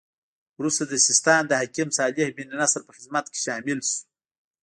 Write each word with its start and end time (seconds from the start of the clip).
وروسته 0.59 0.83
د 0.85 0.93
سیستان 1.07 1.41
د 1.47 1.51
حاکم 1.59 1.89
صالح 1.97 2.29
بن 2.37 2.49
نصر 2.61 2.81
په 2.87 2.91
خدمت 2.97 3.25
کې 3.31 3.39
شامل 3.45 3.79
شو. 3.89 3.99